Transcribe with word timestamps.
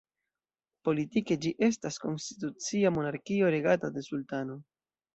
Politike 0.89 1.37
ĝi 1.43 1.51
estas 1.69 2.01
konstitucia 2.07 2.95
monarkio 2.99 3.55
regata 3.59 3.97
de 4.01 4.09
sultano. 4.11 4.63